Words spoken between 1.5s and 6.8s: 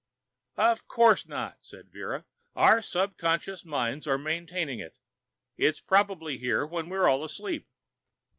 said Vera. "Our subconscious minds are maintaining it. It's probably here